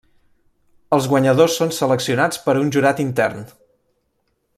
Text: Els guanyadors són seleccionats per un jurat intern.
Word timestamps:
Els 0.97 1.09
guanyadors 1.11 1.57
són 1.59 1.73
seleccionats 1.79 2.41
per 2.47 2.57
un 2.63 2.73
jurat 2.77 3.03
intern. 3.07 3.45